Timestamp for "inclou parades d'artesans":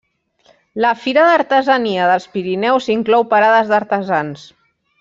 2.97-4.49